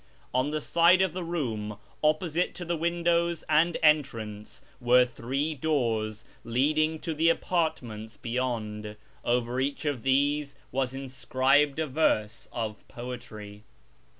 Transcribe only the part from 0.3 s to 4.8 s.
On the side of the room opposite to the windows and entrance